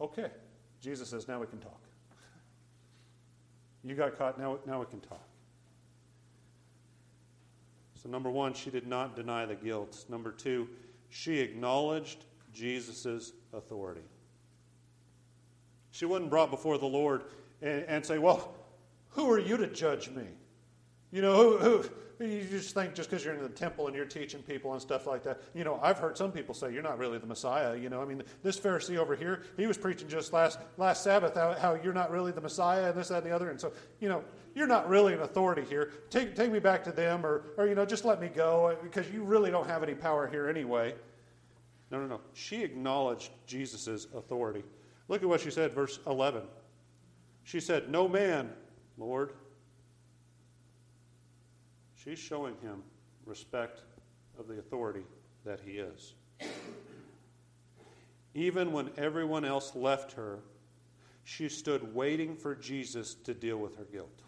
[0.00, 0.28] Okay.
[0.80, 1.80] Jesus says, now we can talk.
[3.84, 5.22] You got caught, now, now we can talk.
[7.94, 10.04] So, number one, she did not deny the guilt.
[10.08, 10.68] Number two,
[11.08, 14.02] she acknowledged Jesus' authority.
[15.92, 17.22] She wasn't brought before the Lord
[17.60, 18.52] and, and say, Well,
[19.10, 20.24] who are you to judge me?
[21.12, 24.06] You know, who, who, you just think just because you're in the temple and you're
[24.06, 25.42] teaching people and stuff like that.
[25.54, 27.76] You know, I've heard some people say you're not really the Messiah.
[27.76, 31.34] You know, I mean, this Pharisee over here, he was preaching just last last Sabbath
[31.34, 33.50] how, how you're not really the Messiah and this, that, and the other.
[33.50, 35.92] And so, you know, you're not really an authority here.
[36.08, 38.76] Take take me back to them, or or you know, just let me go uh,
[38.82, 40.94] because you really don't have any power here anyway.
[41.90, 42.20] No, no, no.
[42.32, 44.64] She acknowledged Jesus' authority.
[45.08, 46.42] Look at what she said, verse 11.
[47.44, 48.50] She said, No man,
[48.96, 49.32] Lord,
[52.02, 52.82] She's showing him
[53.26, 53.82] respect
[54.38, 55.04] of the authority
[55.44, 56.14] that he is.
[58.34, 60.40] Even when everyone else left her,
[61.24, 64.22] she stood waiting for Jesus to deal with her guilt.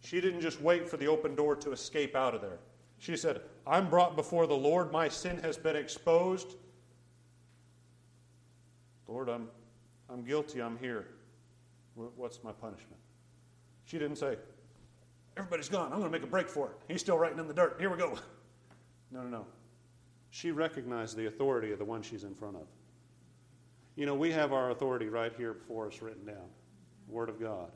[0.00, 2.60] She didn't just wait for the open door to escape out of there.
[2.98, 4.90] She said, I'm brought before the Lord.
[4.90, 6.56] My sin has been exposed.
[9.06, 9.48] Lord, I'm,
[10.08, 10.62] I'm guilty.
[10.62, 11.06] I'm here.
[11.94, 12.96] What's my punishment?
[13.84, 14.36] She didn't say,
[15.38, 15.92] Everybody's gone.
[15.92, 16.72] I'm going to make a break for it.
[16.88, 17.76] He's still writing in the dirt.
[17.78, 18.18] Here we go.
[19.10, 19.46] No, no, no.
[20.28, 22.66] She recognized the authority of the one she's in front of.
[23.96, 26.44] You know, we have our authority right here before us written down
[27.08, 27.70] Word of God.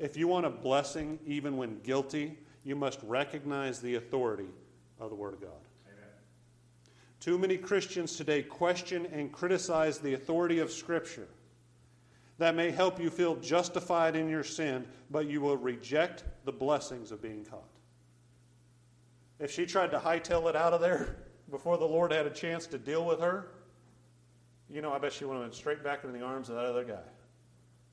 [0.00, 4.48] If you want a blessing, even when guilty, you must recognize the authority
[4.98, 5.50] of the Word of God.
[5.86, 6.10] Amen.
[7.20, 11.28] Too many Christians today question and criticize the authority of Scripture
[12.42, 17.12] that may help you feel justified in your sin, but you will reject the blessings
[17.12, 17.68] of being caught.
[19.38, 21.16] If she tried to hightail it out of there
[21.50, 23.52] before the Lord had a chance to deal with her,
[24.68, 26.64] you know, I bet she would have went straight back into the arms of that
[26.64, 27.02] other guy.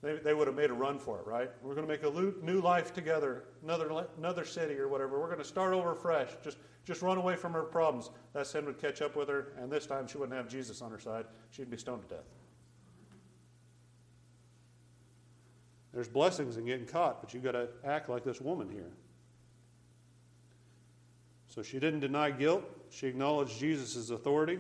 [0.02, 1.52] They, they would have made a run for it, right?
[1.62, 5.20] We're going to make a new life together, another, another city or whatever.
[5.20, 6.30] We're going to start over fresh.
[6.44, 8.10] Just, just run away from her problems.
[8.34, 10.90] That sin would catch up with her, and this time she wouldn't have Jesus on
[10.90, 11.26] her side.
[11.52, 12.26] She'd be stoned to death.
[16.00, 18.94] There's blessings in getting caught, but you've got to act like this woman here.
[21.50, 24.60] So she didn't deny guilt, she acknowledged Jesus' authority.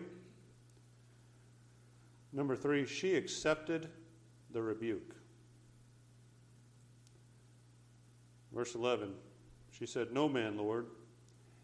[2.34, 3.88] Number three, she accepted
[4.52, 5.16] the rebuke.
[8.54, 9.14] Verse 11,
[9.72, 10.88] she said, No man, Lord.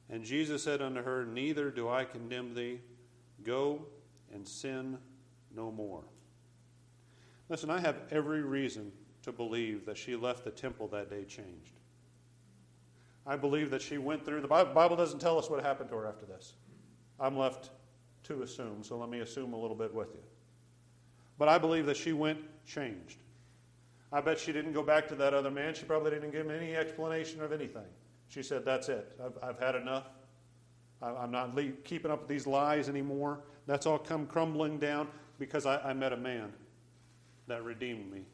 [0.10, 2.80] And Jesus said unto her, Neither do I condemn thee.
[3.44, 3.88] Go
[4.34, 4.98] and sin
[5.54, 6.06] no more.
[7.50, 8.94] Listen, I have every reason
[9.26, 11.80] to believe that she left the temple that day changed.
[13.26, 16.06] I believe that she went through, the Bible doesn't tell us what happened to her
[16.06, 16.54] after this.
[17.20, 17.72] I'm left
[18.26, 20.22] to assume, so let me assume a little bit with you.
[21.40, 23.18] But I believe that she went changed.
[24.12, 25.74] I bet she didn't go back to that other man.
[25.74, 27.88] She probably didn't give him any explanation of anything.
[28.28, 29.12] She said, That's it.
[29.24, 30.06] I've, I've had enough.
[31.02, 33.40] I'm not keeping up with these lies anymore.
[33.66, 35.08] That's all come crumbling down
[35.40, 36.54] because I, I met a man
[37.48, 38.26] that redeemed me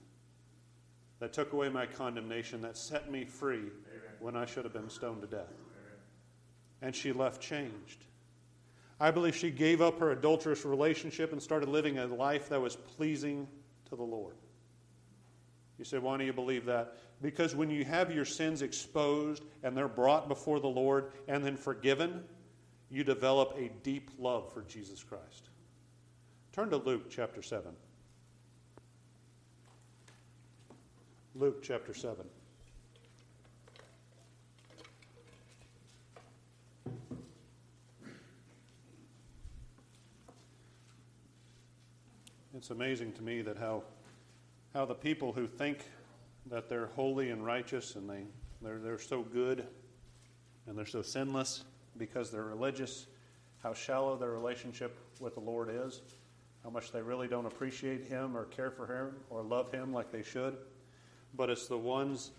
[1.22, 3.72] that took away my condemnation, that set me free Amen.
[4.20, 5.54] when I should have been stoned to death.
[5.54, 6.00] Amen.
[6.82, 8.06] And she left changed.
[9.00, 12.76] I believe she gave up her adulterous relationship and started living a life that was
[12.76, 13.48] pleasing
[13.90, 14.36] to the Lord.
[15.78, 16.98] You say, why do you believe that?
[17.22, 21.56] Because when you have your sins exposed and they're brought before the Lord and then
[21.56, 22.24] forgiven,
[22.90, 25.50] you develop a deep love for Jesus Christ.
[26.52, 27.72] Turn to Luke chapter 7.
[31.34, 32.26] Luke chapter 7.
[42.54, 43.84] It's amazing to me that how,
[44.74, 45.86] how the people who think
[46.48, 48.26] that they're holy and righteous and they,
[48.62, 49.66] they're, they're so good
[50.68, 51.64] and they're so sinless
[51.98, 53.08] because they're religious,
[53.64, 56.02] how shallow their relationship with the Lord is,
[56.62, 60.12] how much they really don't appreciate Him or care for Him or love Him like
[60.12, 60.58] they should
[61.36, 62.32] but it's the ones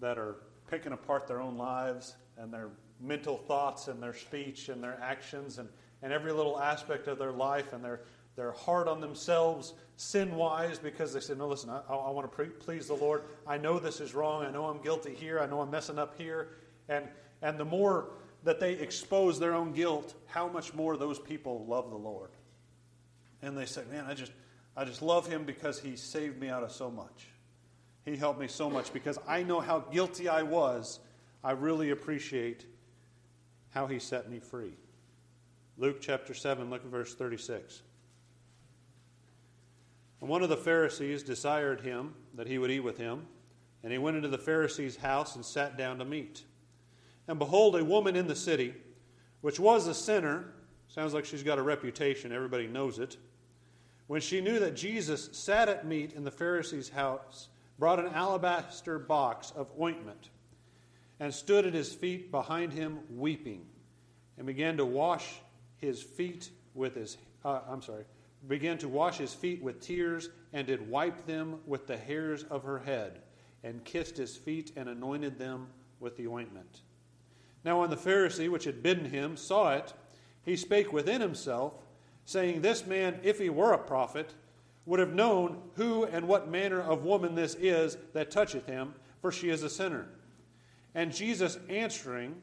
[0.00, 0.36] that are
[0.68, 2.68] picking apart their own lives and their
[3.00, 5.68] mental thoughts and their speech and their actions and,
[6.02, 8.00] and every little aspect of their life and they're,
[8.36, 12.34] they're hard on themselves sin wise because they say, No, listen, I, I want to
[12.34, 13.22] pre- please the Lord.
[13.46, 14.44] I know this is wrong.
[14.44, 15.38] I know I'm guilty here.
[15.38, 16.48] I know I'm messing up here.
[16.88, 17.06] And,
[17.42, 18.10] and the more
[18.42, 22.30] that they expose their own guilt, how much more those people love the Lord.
[23.42, 24.32] And they say, Man, I just,
[24.76, 27.28] I just love him because he saved me out of so much.
[28.04, 31.00] He helped me so much because I know how guilty I was.
[31.42, 32.66] I really appreciate
[33.70, 34.74] how he set me free.
[35.76, 37.82] Luke chapter 7, look at verse 36.
[40.20, 43.26] And one of the Pharisees desired him that he would eat with him,
[43.82, 46.44] and he went into the Pharisee's house and sat down to meat.
[47.26, 48.74] And behold, a woman in the city,
[49.40, 50.46] which was a sinner,
[50.88, 53.16] sounds like she's got a reputation, everybody knows it.
[54.06, 57.48] When she knew that Jesus sat at meat in the Pharisee's house,
[57.78, 60.30] brought an alabaster box of ointment,
[61.20, 63.66] and stood at his feet behind him weeping,
[64.36, 65.40] and began to wash
[65.76, 68.04] his feet with his, uh, I'm sorry,
[68.46, 72.62] began to wash his feet with tears, and did wipe them with the hairs of
[72.64, 73.22] her head,
[73.62, 75.68] and kissed his feet and anointed them
[76.00, 76.82] with the ointment.
[77.64, 79.94] Now, when the Pharisee which had bidden him saw it,
[80.44, 81.72] he spake within himself,
[82.26, 84.34] saying, This man, if he were a prophet,
[84.86, 89.32] would have known who and what manner of woman this is that toucheth him, for
[89.32, 90.06] she is a sinner.
[90.94, 92.34] And Jesus answering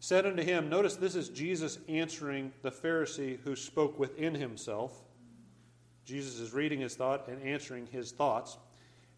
[0.00, 5.02] said unto him, Notice this is Jesus answering the Pharisee who spoke within himself.
[6.06, 8.56] Jesus is reading his thought and answering his thoughts.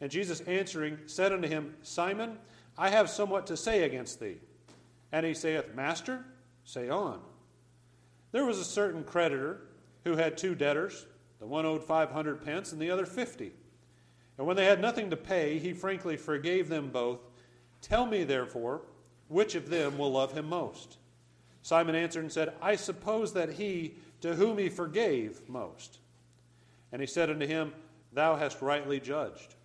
[0.01, 2.37] And Jesus answering said unto him, Simon,
[2.77, 4.39] I have somewhat to say against thee.
[5.13, 6.25] And he saith, Master,
[6.65, 7.21] say on.
[8.33, 9.61] There was a certain creditor
[10.05, 11.07] who had two debtors.
[11.43, 13.51] The one owed 500 pence and the other 50.
[14.39, 17.19] And when they had nothing to pay, he frankly forgave them both.
[17.81, 18.83] Tell me, therefore,
[19.27, 20.99] which of them will love him most?
[21.63, 25.99] Simon answered and said, I suppose that he to whom he forgave most.
[26.93, 27.73] And he said unto him,
[28.13, 29.57] Thou hast rightly judged.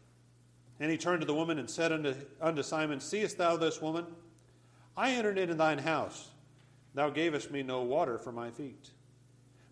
[0.80, 4.08] And he turned to the woman and said unto, unto Simon, Seest thou this woman?
[4.98, 6.30] I entered into thine house.
[6.96, 8.90] Thou gavest me no water for my feet.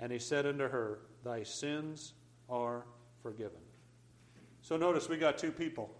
[0.00, 2.14] And he said unto her, Thy sins
[2.48, 2.84] are
[3.22, 3.60] forgiven.
[4.62, 5.90] So notice we got two people.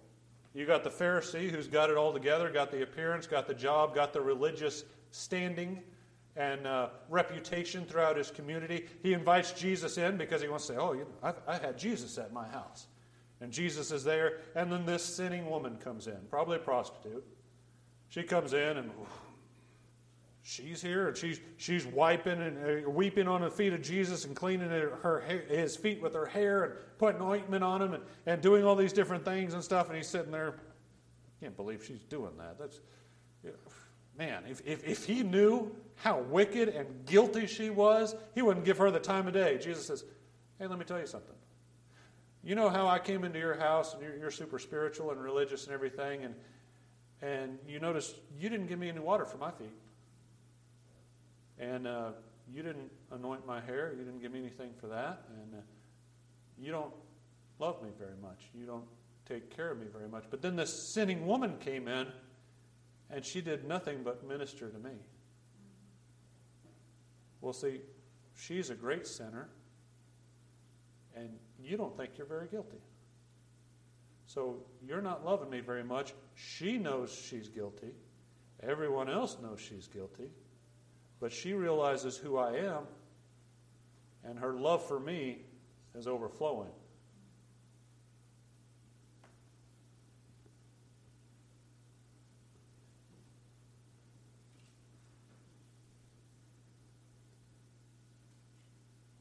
[0.54, 3.94] You got the Pharisee who's got it all together, got the appearance, got the job,
[3.94, 5.82] got the religious standing
[6.34, 8.86] and uh, reputation throughout his community.
[9.02, 11.78] He invites Jesus in because he wants to say, Oh, you know, I've, I had
[11.78, 12.86] Jesus at my house.
[13.40, 14.38] And Jesus is there.
[14.54, 17.24] And then this sinning woman comes in, probably a prostitute.
[18.08, 18.90] She comes in and
[20.48, 24.36] she's here and she's, she's wiping and uh, weeping on the feet of Jesus and
[24.36, 28.40] cleaning her, her, his feet with her hair and putting ointment on him and, and
[28.40, 29.88] doing all these different things and stuff.
[29.88, 30.60] And he's sitting there,
[31.40, 32.60] can't believe she's doing that.
[32.60, 32.80] That's,
[34.16, 38.78] man, if, if, if he knew how wicked and guilty she was, he wouldn't give
[38.78, 39.58] her the time of day.
[39.58, 40.04] Jesus says,
[40.60, 41.34] hey, let me tell you something.
[42.44, 45.64] You know how I came into your house and you're, you're super spiritual and religious
[45.64, 46.34] and everything, and
[47.22, 49.72] and you notice you didn't give me any water for my feet.
[51.58, 52.10] And uh,
[52.52, 53.92] you didn't anoint my hair.
[53.96, 55.24] You didn't give me anything for that.
[55.42, 55.62] And uh,
[56.58, 56.92] you don't
[57.58, 58.50] love me very much.
[58.54, 58.84] You don't
[59.26, 60.24] take care of me very much.
[60.30, 62.06] But then this sinning woman came in,
[63.10, 64.94] and she did nothing but minister to me.
[67.40, 67.80] Well, see,
[68.34, 69.48] she's a great sinner,
[71.14, 71.30] and
[71.62, 72.78] you don't think you're very guilty.
[74.26, 76.12] So you're not loving me very much.
[76.34, 77.92] She knows she's guilty.
[78.62, 80.28] Everyone else knows she's guilty.
[81.20, 82.82] But she realizes who I am,
[84.24, 85.38] and her love for me
[85.94, 86.70] is overflowing.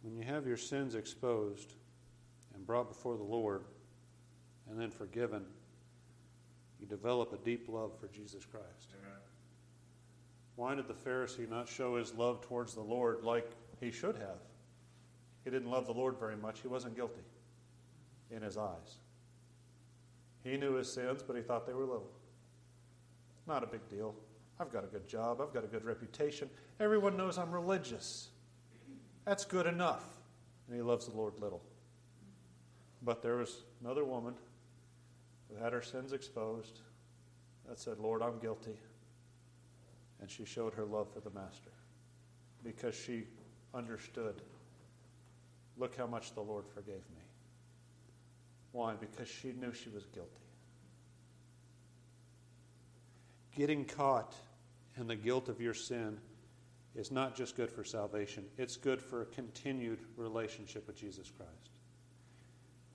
[0.01, 1.73] When you have your sins exposed
[2.53, 3.63] and brought before the Lord,
[4.69, 5.45] and then forgiven,
[6.79, 8.89] you develop a deep love for Jesus Christ.
[9.01, 9.24] Amen.
[10.55, 13.49] Why did the Pharisee not show his love towards the Lord like
[13.79, 14.39] he should have?
[15.43, 16.61] He didn't love the Lord very much.
[16.61, 17.21] He wasn't guilty
[18.31, 18.99] in his eyes.
[20.43, 22.09] He knew his sins, but he thought they were little.
[23.47, 24.15] Not a big deal.
[24.59, 25.41] I've got a good job.
[25.41, 26.49] I've got a good reputation.
[26.79, 28.29] Everyone knows I'm religious.
[29.25, 30.03] That's good enough.
[30.67, 31.61] And he loves the Lord little.
[33.01, 34.33] But there was another woman
[35.49, 36.79] who had her sins exposed,
[37.67, 38.79] that said, Lord, I'm guilty.
[40.25, 41.69] And she showed her love for the Master
[42.63, 43.25] because she
[43.75, 44.41] understood
[45.77, 47.21] look how much the Lord forgave me.
[48.71, 48.95] Why?
[48.95, 50.31] Because she knew she was guilty.
[53.55, 54.33] Getting caught
[54.97, 56.17] in the guilt of your sin
[56.95, 61.69] is not just good for salvation, it's good for a continued relationship with Jesus Christ.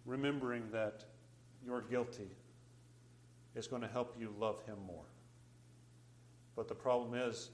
[0.05, 1.05] Remembering that
[1.65, 2.33] you're guilty
[3.55, 5.10] is going to help you love him more.
[6.61, 7.49] But the problem is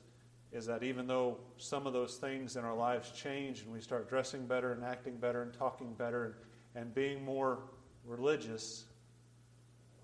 [0.51, 4.09] is that even though some of those things in our lives change and we start
[4.09, 6.35] dressing better and acting better and talking better and,
[6.75, 7.61] and being more
[8.05, 8.87] religious,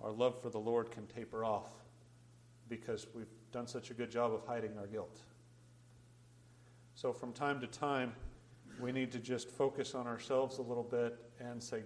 [0.00, 1.72] our love for the Lord can taper off
[2.68, 5.18] because we've done such a good job of hiding our guilt.
[6.94, 8.12] So from time to time,
[8.78, 11.82] we need to just focus on ourselves a little bit and say,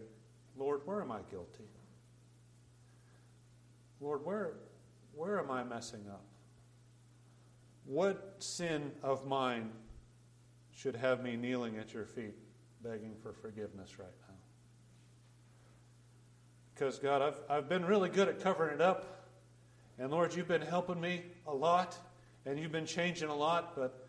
[0.54, 1.70] Lord, where am I guilty?
[4.02, 4.52] Lord, where,
[5.14, 6.22] where am I messing up?
[7.87, 9.70] What sin of mine
[10.72, 12.34] should have me kneeling at your feet
[12.82, 14.34] begging for forgiveness right now?
[16.74, 19.28] Because, God, I've, I've been really good at covering it up.
[19.99, 21.97] And, Lord, you've been helping me a lot,
[22.45, 24.07] and you've been changing a lot, but,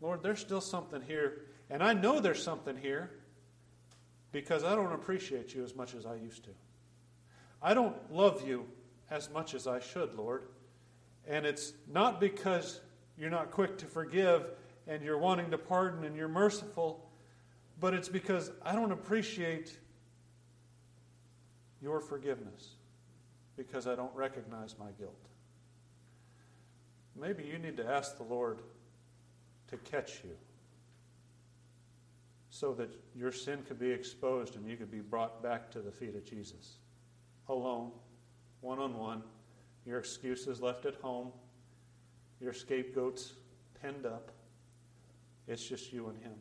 [0.00, 1.42] Lord, there's still something here.
[1.68, 3.10] And I know there's something here
[4.32, 6.50] because I don't appreciate you as much as I used to.
[7.60, 8.66] I don't love you
[9.10, 10.44] as much as I should, Lord.
[11.26, 12.80] And it's not because
[13.18, 14.46] you're not quick to forgive
[14.86, 17.10] and you're wanting to pardon and you're merciful,
[17.80, 19.78] but it's because I don't appreciate
[21.82, 22.70] your forgiveness
[23.56, 25.28] because I don't recognize my guilt.
[27.20, 28.60] Maybe you need to ask the Lord
[29.68, 30.36] to catch you
[32.50, 35.90] so that your sin could be exposed and you could be brought back to the
[35.90, 36.78] feet of Jesus.
[37.48, 37.90] Alone,
[38.60, 39.22] one on one,
[39.84, 41.32] your excuses left at home,
[42.40, 43.32] your scapegoats
[43.80, 44.30] penned up.
[45.46, 46.34] It's just you and Him.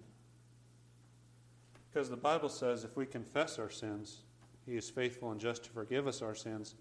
[1.89, 4.21] Because the Bible says if we confess our sins,
[4.65, 6.75] He is faithful and just to forgive us our sins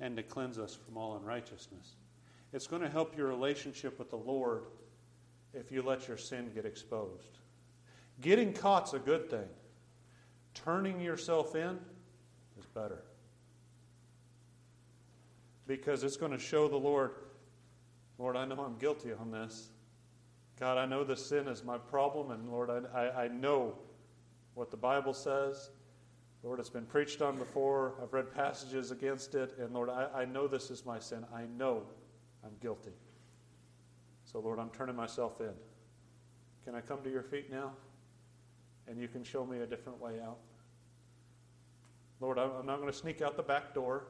[0.00, 1.96] and to cleanse us from all unrighteousness.
[2.52, 4.64] It's going to help your relationship with the Lord
[5.54, 7.38] if you let your sin get exposed.
[8.20, 9.48] Getting caught's a good thing.
[10.54, 11.78] Turning yourself in
[12.58, 13.02] is better.
[15.66, 17.12] Because it's going to show the Lord
[18.18, 19.70] Lord, I know I'm guilty on this.
[20.58, 23.74] God, I know the sin is my problem, and Lord, I, I, I know
[24.54, 25.70] what the Bible says.
[26.42, 27.94] Lord, it's been preached on before.
[28.02, 31.24] I've read passages against it, and Lord, I, I know this is my sin.
[31.32, 31.82] I know
[32.44, 32.92] I'm guilty.
[34.24, 35.52] So, Lord, I'm turning myself in.
[36.64, 37.72] Can I come to your feet now?
[38.88, 40.38] And you can show me a different way out.
[42.20, 44.04] Lord, I'm not going to sneak out the back door.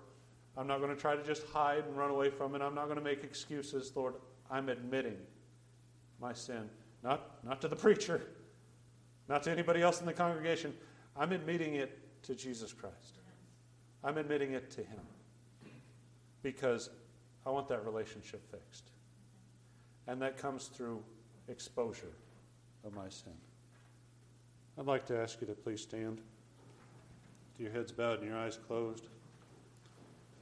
[0.59, 2.63] I'm not going to try to just hide and run away from it.
[2.63, 3.93] I'm not going to make excuses.
[3.95, 4.15] Lord,
[4.51, 5.17] I'm admitting
[6.21, 6.69] my sin.
[7.05, 8.21] Not, not to the preacher,
[9.29, 10.75] not to anybody else in the congregation.
[11.17, 13.19] I'm admitting it to Jesus Christ.
[14.03, 15.01] I'm admitting it to Him
[16.43, 16.91] because
[17.47, 18.91] I want that relationship fixed.
[20.09, 21.05] And that comes through
[21.47, 22.17] exposure
[22.85, 23.33] of my sin.
[24.77, 26.21] I'd like to ask you to please stand,
[27.53, 29.09] with your heads bowed and your eyes closed.